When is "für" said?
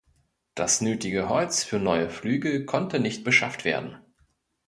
1.63-1.77